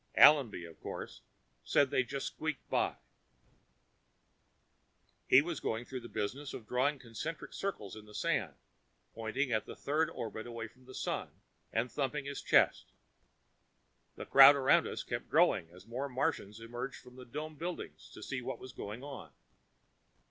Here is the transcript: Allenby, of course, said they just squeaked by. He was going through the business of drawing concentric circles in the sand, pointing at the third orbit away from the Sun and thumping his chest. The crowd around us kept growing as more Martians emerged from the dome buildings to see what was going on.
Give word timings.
Allenby, 0.17 0.65
of 0.65 0.81
course, 0.81 1.21
said 1.63 1.91
they 1.91 2.01
just 2.01 2.25
squeaked 2.25 2.67
by. 2.71 2.95
He 5.27 5.43
was 5.43 5.59
going 5.59 5.85
through 5.85 5.99
the 5.99 6.09
business 6.09 6.55
of 6.55 6.67
drawing 6.67 6.97
concentric 6.97 7.53
circles 7.53 7.95
in 7.95 8.05
the 8.05 8.15
sand, 8.15 8.55
pointing 9.13 9.51
at 9.51 9.67
the 9.67 9.75
third 9.75 10.09
orbit 10.09 10.47
away 10.47 10.67
from 10.67 10.85
the 10.85 10.95
Sun 10.95 11.29
and 11.71 11.91
thumping 11.91 12.25
his 12.25 12.41
chest. 12.41 12.93
The 14.15 14.25
crowd 14.25 14.55
around 14.55 14.87
us 14.87 15.03
kept 15.03 15.29
growing 15.29 15.69
as 15.69 15.85
more 15.85 16.09
Martians 16.09 16.59
emerged 16.59 16.99
from 16.99 17.15
the 17.15 17.23
dome 17.23 17.53
buildings 17.53 18.09
to 18.15 18.23
see 18.23 18.41
what 18.41 18.57
was 18.57 18.73
going 18.73 19.03
on. 19.03 19.31